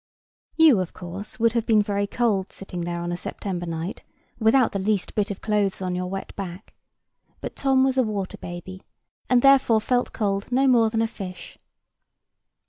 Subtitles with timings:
[0.55, 4.01] You, of course, would have been very cold sitting there on a September night,
[4.39, 6.73] without the least bit of clothes on your wet back;
[7.39, 8.81] but Tom was a water baby,
[9.29, 11.59] and therefore felt cold no more than a fish.